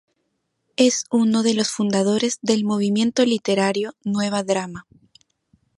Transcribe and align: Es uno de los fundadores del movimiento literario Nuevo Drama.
Es 0.77 1.05
uno 1.11 1.43
de 1.43 1.53
los 1.53 1.69
fundadores 1.69 2.39
del 2.41 2.63
movimiento 2.65 3.23
literario 3.23 3.93
Nuevo 4.03 4.41
Drama. 4.41 4.87